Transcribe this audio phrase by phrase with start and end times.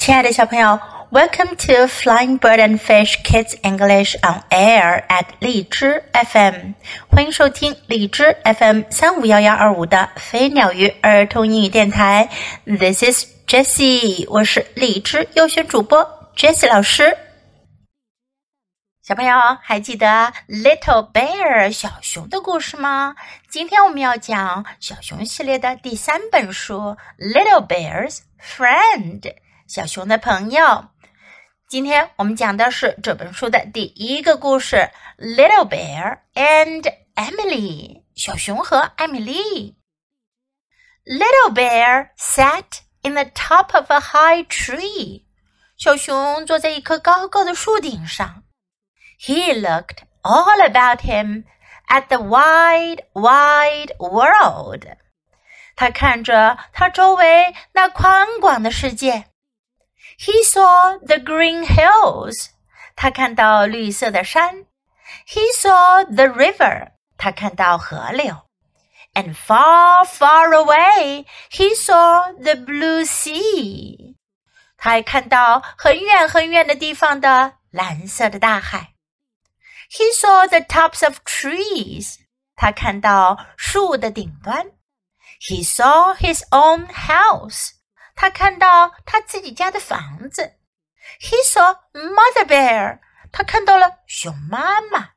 [0.00, 0.80] 亲爱的小朋友
[1.10, 6.72] ，Welcome to Flying Bird and Fish Kids English on Air at 荔枝 FM，
[7.10, 12.30] 欢迎收听荔枝 FM 三五幺幺二五的飞鸟鱼儿童英语电台。
[12.64, 17.14] This is Jessie，我是荔枝优选主播 Jessie 老师。
[19.02, 23.14] 小朋友还记得 Little Bear 小熊的故事吗？
[23.50, 29.34] 今天我们要讲小熊系列的第三本书 Little Bear's Friend。
[29.69, 30.89] 小熊的朋友，
[31.67, 34.75] 今天我们讲的是这本书的第一个故事《
[35.17, 36.83] Little Bear and
[37.15, 38.01] Emily》。
[38.15, 39.75] 小熊和艾米丽。
[41.03, 45.23] Little Bear sat in the top of a high tree。
[45.77, 48.43] 小熊坐在一棵高高的树顶上。
[49.19, 51.43] He looked all about him
[51.87, 54.85] at the wide, wide world。
[55.75, 59.25] 他看着他周围那宽广的世界。
[60.19, 62.49] he saw the green hills.
[62.95, 64.65] 他看到绿色的山。
[65.27, 66.91] He saw the river.
[67.17, 68.45] 他看到河流。
[69.13, 74.15] And far, far away, he saw the blue sea.
[74.77, 78.93] 他还看到很远很远的地方的蓝色的大海。
[79.89, 82.17] He saw the tops of trees.
[82.55, 84.71] 他看到树的顶端。
[85.39, 87.71] He saw his own house.
[88.19, 90.57] 他看到他自己家的房子。
[91.19, 92.99] He saw Mother Bear。
[93.31, 95.09] 他看到了熊妈妈。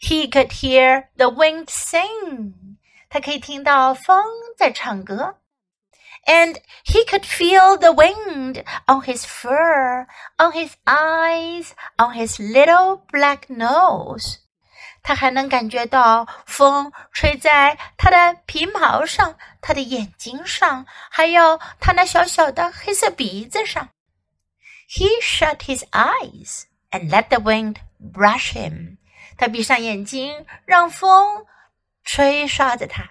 [0.00, 2.78] He could hear the wind sing。
[3.10, 4.24] 他可以听到风
[4.56, 5.40] 在唱歌。
[6.26, 10.06] And he could feel the wind on his fur,
[10.38, 14.38] on his eyes, on his little black nose.
[15.04, 23.88] 他还能感觉到风吹在他的皮毛上、他的眼睛上，还有他那小小的黑色鼻子上。
[24.88, 28.98] He shut his eyes and let the wind brush him。
[29.36, 31.46] 他闭上眼睛，让风
[32.04, 33.10] 吹刷着他。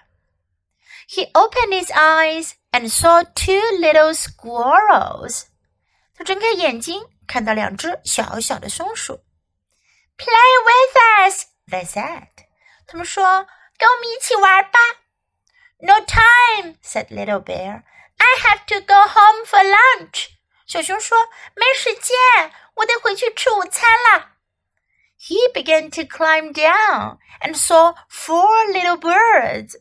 [1.08, 5.46] He opened his eyes and saw two little squirrels。
[6.16, 9.24] 他睁开眼睛，看到两只小小的松鼠。
[10.18, 11.46] Play with us。
[11.68, 12.28] They said，
[12.88, 13.48] 他们说：“
[13.78, 14.80] 跟我们一起玩吧。”
[15.82, 17.84] No time, said Little Bear.
[18.18, 20.30] I have to go home for lunch.
[20.68, 22.16] 小熊说：“没时间，
[22.76, 24.32] 我得回去吃午餐了。”
[25.20, 29.76] He began to climb down and saw four little birds.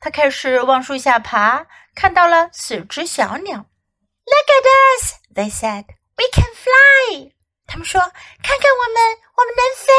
[0.00, 3.66] 他开始往树下爬，看到了四只小鸟。
[4.26, 4.64] Look at
[4.98, 5.84] us, they said.
[6.16, 7.32] We can fly.
[7.66, 9.92] 他们说：“看看我们，我们能飞。”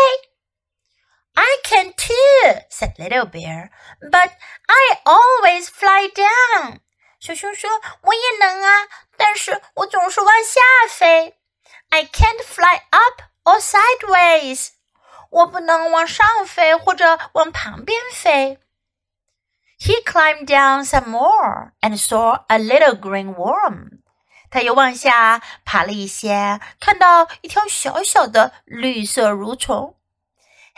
[1.39, 3.69] I can too, said Little Bear,
[3.99, 4.31] but
[4.67, 6.79] I always fly down.
[7.19, 11.37] 小熊说：“我也能啊，但是我总是往下飞。
[11.89, 14.69] I can't fly up or sideways.
[15.29, 18.59] 我不能往上飞或者往旁边飞。”
[19.77, 24.01] He climbed down some more and saw a little green worm.
[24.49, 29.97] 他又往下爬了一些，看到一条小小的绿色蠕虫。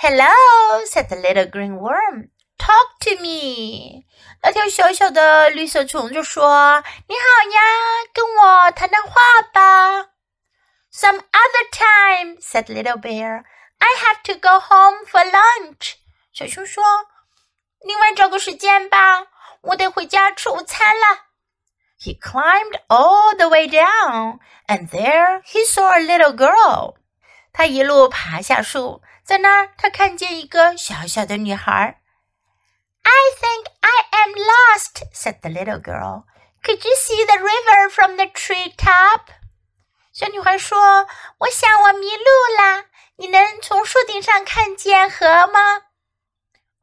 [0.01, 2.29] Hello, said the little green worm.
[2.57, 4.05] Talk to me.
[4.43, 7.61] 那条小小的绿色虫就说：“你好呀，
[8.13, 9.11] 跟我谈谈话
[9.53, 10.09] 吧。”
[10.91, 13.43] Some other time, said little bear.
[13.79, 15.95] I have to go home for lunch.
[16.33, 17.05] 小熊说：“
[17.85, 19.27] 另外找个时间吧，
[19.61, 21.25] 我得回家吃午餐了。”
[22.01, 26.95] He climbed all the way down, and there he saw a little girl.
[27.53, 32.01] 他一路爬下树， 在那儿他看见一个小小的女孩。
[33.03, 36.25] I think I am lost," said the little girl.
[36.63, 39.27] "Could you see the river from the tree top?"
[40.13, 41.07] 小女孩说：“
[41.39, 42.85] 我想我迷路啦，
[43.17, 45.83] 你能从树顶上看见河吗？”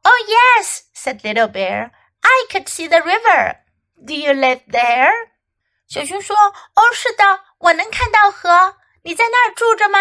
[0.03, 1.91] Oh yes," said Little Bear.
[2.21, 3.57] "I could see the river.
[4.05, 5.11] Do you live there?"
[5.87, 8.77] 小熊说：“哦，是的，我能看到河。
[9.03, 9.99] 你在那儿住着吗？”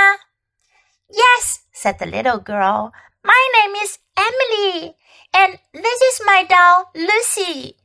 [1.09, 2.93] Yes, said the little girl.
[3.23, 4.97] My name is Emily,
[5.33, 7.77] and this is my doll Lucy.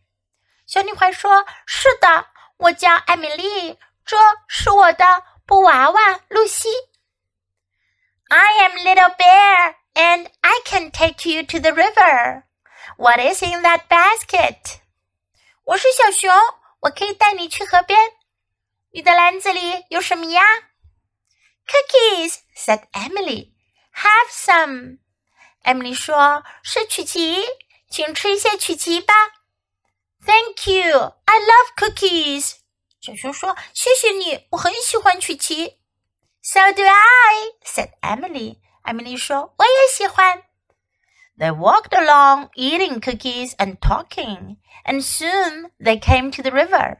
[0.65, 4.17] 小女孩说：“是的，我叫艾米丽，这
[4.47, 6.69] 是我的布娃娃露西。”
[8.29, 12.43] I am Little Bear, and I can take you to the river.
[12.97, 14.81] What is in that basket?
[15.63, 16.31] 我是小熊，
[16.81, 17.97] 我可以带你去河边。
[18.91, 20.41] 你的篮子里有什么呀？
[21.65, 23.51] Cookies," said Emily.
[23.93, 24.99] "Have some."
[25.63, 27.43] Emily 说：“是曲奇，
[27.89, 29.13] 请吃一些曲奇吧。”
[30.25, 31.13] Thank you.
[31.25, 32.55] I love cookies.
[33.01, 35.79] 小熊说：“谢谢你，我很喜欢曲奇。”
[36.41, 38.57] So do I, said Emily.
[38.83, 40.43] Emily 说：“我也喜欢。”
[41.37, 46.97] They walked along, eating cookies and talking, and soon they came to the river.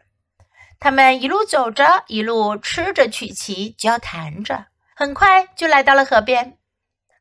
[0.80, 6.57] 他们一路走着，一路吃着曲奇，交谈着， 很快就来到了河边。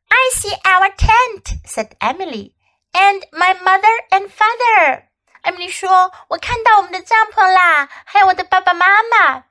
[0.07, 2.53] I see our tent, said Emily,
[2.93, 5.05] and my mother and father.
[5.41, 9.45] 艾米丽说：“我看到我们的帐篷啦，还有我的爸爸妈妈。”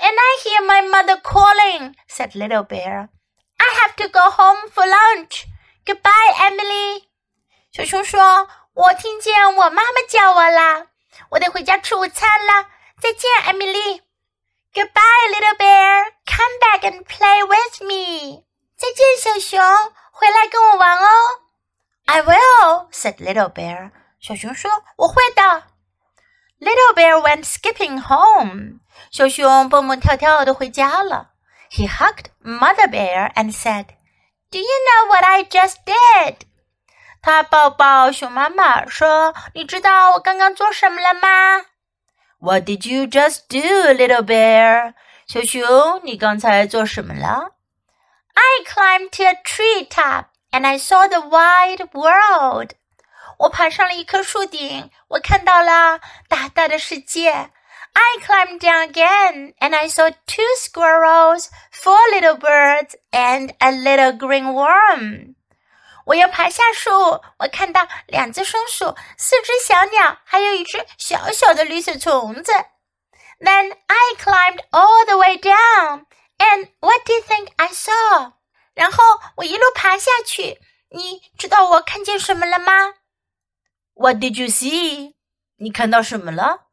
[0.00, 3.08] And I hear my mother calling," said Little Bear.
[3.58, 5.44] "I have to go home for lunch.
[5.84, 7.04] Goodbye, Emily."
[7.72, 10.86] 小熊说：“我听见我妈妈叫我啦，
[11.30, 12.70] 我得回家吃午餐啦。
[13.00, 14.02] 再见，艾米丽。””
[14.75, 16.03] Goodbye, Little Bear.
[16.25, 18.43] Come back and play with me.
[18.77, 19.63] 再见，小熊，
[20.11, 21.07] 回来跟我玩哦。
[22.07, 23.91] I will," said Little Bear.
[24.19, 25.63] 小熊说：“我会的。”
[26.59, 28.81] Little bear went skipping home.
[29.11, 31.29] 小熊蹦蹦跳跳的回家了。
[31.71, 33.85] He hugged Mother Bear and said,
[34.51, 36.39] "Do you know what I just did?"
[37.21, 41.65] 他抱抱熊妈妈说：“你知道我刚刚做什么了吗
[42.40, 43.60] ？”What did you just do,
[43.92, 44.94] little bear?
[45.26, 47.52] 小熊，你刚才做什么了？
[48.34, 52.70] I climbed to a tree top and I saw the wide world.
[53.38, 57.50] 我爬上了一棵树顶，我看到了大大的世界。
[57.92, 64.52] I climbed down again and I saw two squirrels, four little birds, and a little green
[64.52, 65.34] worm.
[66.06, 66.90] 我又爬下树，
[67.38, 72.52] 我看到两只松鼠、四只小鸟，还有一只小小的绿色虫子。
[73.38, 76.06] Then I climbed all the way down,
[76.38, 78.32] and what do you think I saw?
[78.74, 79.02] 然后
[79.36, 80.58] 我一路爬下去，
[80.90, 82.94] 你知道我看见什么了吗？
[83.94, 85.14] what did you see?
[85.56, 86.66] 你看到什么了？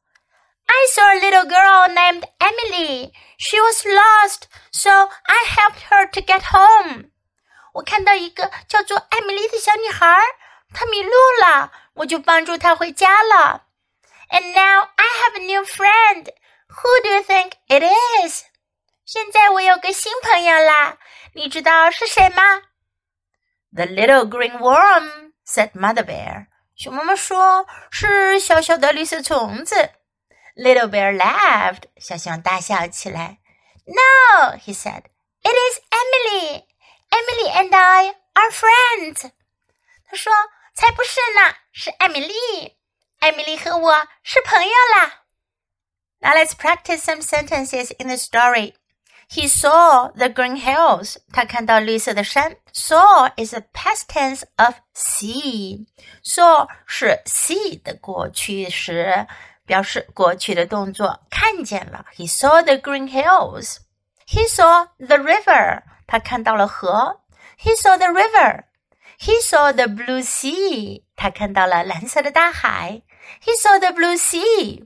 [0.65, 3.13] I saw a little girl named Emily.
[3.37, 4.89] She was lost, so
[5.23, 7.10] I helped her to get home.
[7.73, 10.17] 我看到一个叫做艾米丽的小女孩，
[10.73, 11.11] 她迷路
[11.41, 13.67] 了，我就帮助她回家了。
[14.29, 16.29] And now I have a new friend.
[16.69, 17.83] Who do you think it
[18.25, 18.43] is?
[19.05, 20.97] 现在我有个新朋友啦，
[21.33, 22.63] 你知道是谁吗？
[23.71, 26.47] The little green worm, said Mother Bear.
[26.75, 29.91] 熊妈妈说：“是小小的绿色虫子。”
[30.57, 31.83] Little bear laughed.
[31.97, 33.37] 小熊大笑起来。
[33.85, 35.03] No, he said.
[35.43, 36.65] It is Emily.
[37.11, 39.31] Emily and I are friends.
[40.09, 40.33] 他说：“
[40.75, 42.77] 才不是呢，是艾米丽。
[43.19, 45.23] 艾米丽和我是朋友啦。”
[46.19, 48.73] Now let's practice some sentences in the story.
[49.29, 51.17] He saw the green hills.
[51.33, 52.55] 他看到绿色的山。
[52.73, 55.85] Saw is a past tense of see.
[56.23, 59.27] Saw 是 see 的过去时，
[59.65, 61.25] 表示过去的动作。
[61.29, 62.05] 看见了。
[62.15, 63.77] He saw the green hills.
[64.25, 65.83] He saw the river.
[66.05, 67.21] 他看到了河。
[67.59, 68.63] He saw the river.
[69.19, 71.03] He saw the blue sea.
[71.15, 73.01] 他看到了蓝色的大海。
[73.43, 74.85] He saw the blue sea.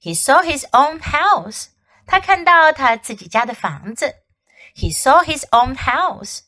[0.00, 1.66] He saw his own house.
[2.06, 4.14] 他看到他自己家的房子。
[4.74, 6.40] He saw his own house.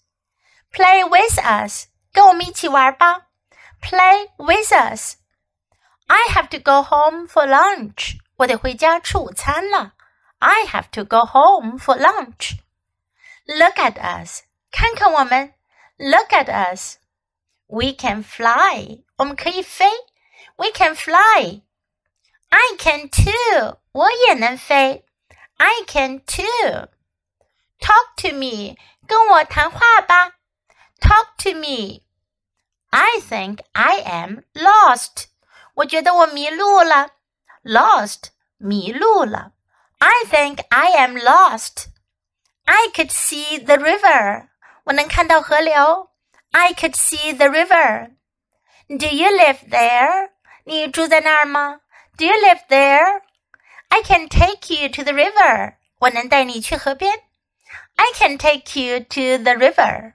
[0.73, 3.29] Play with us，跟我们一起玩吧。
[3.81, 5.17] Play with us.
[6.07, 8.19] I have to go home for lunch.
[8.37, 9.95] 我得回家吃午餐了。
[10.39, 12.59] I have to go home for lunch.
[13.51, 15.55] Look at us，看看我们。
[15.99, 16.97] Look at us.
[17.67, 19.91] We can fly，我们可以飞。
[20.57, 21.63] We can fly.
[22.49, 25.05] I can too，我也能飞。
[25.57, 26.89] I can too.
[27.81, 28.77] Talk to me，
[29.07, 30.33] 跟我谈话吧。
[31.01, 32.03] Talk to me.
[32.91, 35.27] I think I am lost.
[35.75, 37.11] 我觉得我迷路了。
[37.63, 39.53] Lost，迷路了。
[39.99, 41.87] I think I am lost.
[42.65, 44.49] I could see the river.
[44.85, 46.11] 我能看到河流。
[46.53, 48.13] I could see the river.
[48.89, 50.31] Do you live there?
[50.65, 51.81] 你住在那儿吗？
[52.17, 53.23] Do you live there?
[53.89, 55.75] I can take you to the river.
[55.99, 57.23] 我能带你去河边。
[57.97, 60.15] I can take you to the river.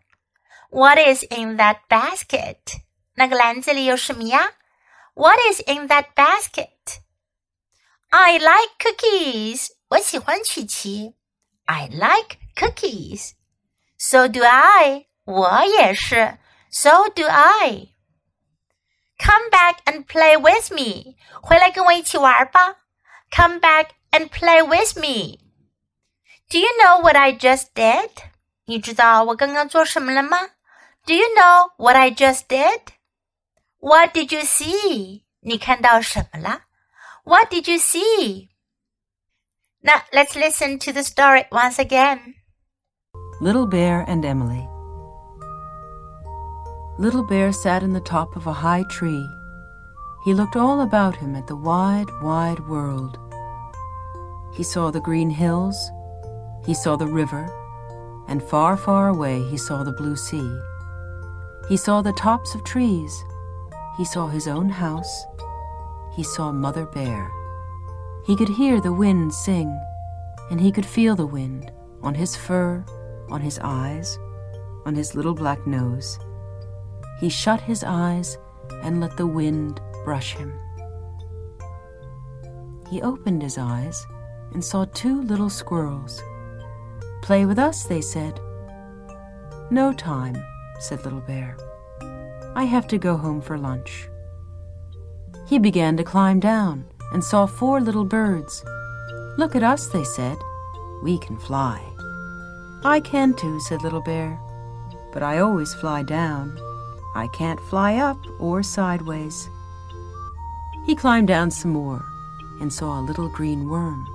[0.70, 2.82] What is in that basket?
[3.16, 4.54] 那个篮子里有什么呀？
[5.14, 7.00] What is in that basket?
[8.10, 9.70] I like cookies.
[9.90, 11.15] 我喜欢曲奇。
[11.66, 13.34] I like cookies.
[13.98, 15.08] So do I.
[15.26, 16.38] 我也是。
[16.70, 17.90] So do I.
[19.20, 21.16] Come back and play with me.
[21.42, 22.78] 回来跟我一起玩吧。
[23.32, 25.40] Come back and play with me.
[26.50, 28.10] Do you know what I just did?
[28.66, 30.50] 你知道我刚刚做什么了吗？
[31.06, 32.82] Do you know what I just did?
[33.80, 35.24] What did you see?
[35.42, 36.64] 你看到什么了？
[37.24, 38.50] What did you see?
[39.87, 42.35] Now let's listen to the story once again.
[43.41, 44.69] Little Bear and Emily.
[46.99, 49.25] Little Bear sat in the top of a high tree.
[50.25, 53.17] He looked all about him at the wide, wide world.
[54.57, 55.79] He saw the green hills,
[56.65, 57.47] he saw the river,
[58.27, 60.51] and far, far away he saw the blue sea.
[61.69, 63.23] He saw the tops of trees,
[63.97, 65.27] he saw his own house,
[66.17, 67.31] he saw Mother Bear.
[68.27, 69.81] He could hear the wind sing,
[70.51, 71.71] and he could feel the wind
[72.03, 72.85] on his fur,
[73.31, 74.19] on his eyes,
[74.85, 76.19] on his little black nose.
[77.21, 78.37] He shut his eyes
[78.83, 80.53] and let the wind brush him.
[82.91, 84.05] He opened his eyes
[84.53, 86.21] and saw two little squirrels.
[87.23, 88.41] Play with us, they said.
[89.71, 90.37] No time,
[90.81, 91.57] said Little Bear.
[92.57, 94.09] I have to go home for lunch.
[95.47, 98.65] He began to climb down and saw four little birds.
[99.37, 100.39] Look at us, they said.
[101.03, 101.83] We can fly.
[102.85, 104.41] I can too, said Little Bear.
[105.13, 106.59] But I always fly down.
[107.15, 109.49] I can't fly up or sideways.
[110.87, 112.05] He climbed down some more
[112.61, 114.07] and saw a little green worm.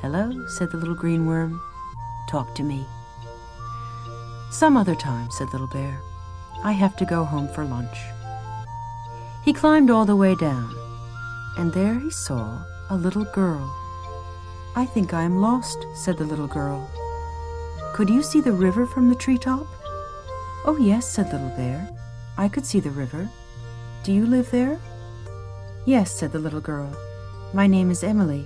[0.00, 1.60] Hello, said the little green worm.
[2.28, 2.84] Talk to me.
[4.50, 6.00] Some other time, said Little Bear.
[6.64, 7.96] I have to go home for lunch.
[9.44, 10.74] He climbed all the way down
[11.56, 12.58] and there he saw
[12.90, 13.74] a little girl.
[14.76, 16.90] I think I am lost, said the little girl.
[17.94, 19.66] Could you see the river from the treetop?
[20.66, 21.88] Oh, yes, said Little Bear.
[22.36, 23.30] I could see the river.
[24.02, 24.78] Do you live there?
[25.86, 26.94] Yes, said the little girl.
[27.54, 28.44] My name is Emily,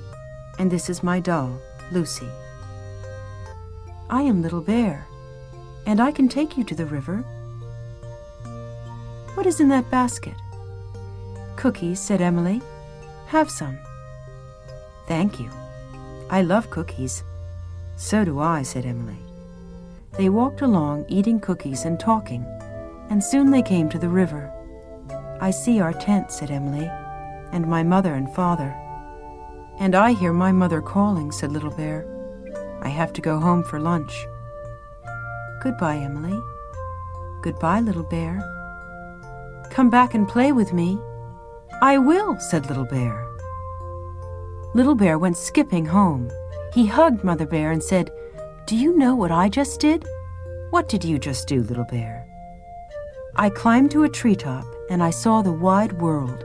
[0.59, 1.59] and this is my doll,
[1.91, 2.29] Lucy.
[4.09, 5.07] I am Little Bear,
[5.87, 7.25] and I can take you to the river.
[9.35, 10.37] What is in that basket?
[11.57, 12.61] Cookies, said Emily.
[13.31, 13.79] Have some.
[15.07, 15.49] Thank you.
[16.31, 17.23] I love cookies.
[17.95, 19.19] So do I, said Emily.
[20.19, 22.45] They walked along, eating cookies and talking,
[23.09, 24.53] and soon they came to the river.
[25.41, 26.91] I see our tent, said Emily,
[27.53, 28.75] and my mother and father.
[29.79, 32.05] And I hear my mother calling, said Little Bear.
[32.83, 34.27] I have to go home for lunch.
[35.63, 36.37] Goodbye, Emily.
[37.43, 38.43] Goodbye, Little Bear.
[39.71, 40.99] Come back and play with me.
[41.83, 43.27] I will, said Little Bear.
[44.75, 46.31] Little Bear went skipping home.
[46.75, 48.11] He hugged Mother Bear and said,
[48.67, 50.05] Do you know what I just did?
[50.71, 52.27] What did you just do, Little Bear?
[53.37, 56.45] I climbed to a treetop and I saw the wide world.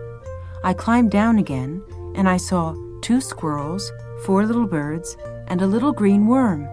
[0.63, 1.83] I climbed down again
[2.15, 3.91] and I saw two squirrels,
[4.23, 5.17] four little birds,
[5.47, 6.67] and a little green worm.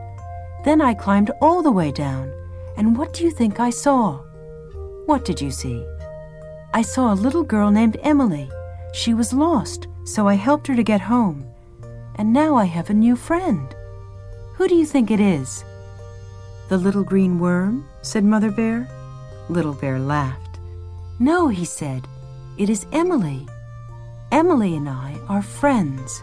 [0.64, 2.32] Then I climbed all the way down,
[2.76, 4.21] and what do you think I saw?
[5.06, 5.85] What did you see?
[6.74, 8.50] I saw a little girl named Emily.
[8.94, 11.44] She was lost, so I helped her to get home.
[12.16, 13.74] And now I have a new friend.
[14.54, 15.64] Who do you think it is?
[16.68, 18.88] The little green worm, said Mother Bear.
[19.50, 20.60] Little Bear laughed.
[21.18, 22.08] No, he said,
[22.56, 23.46] it is Emily.
[24.30, 26.22] Emily and I are friends.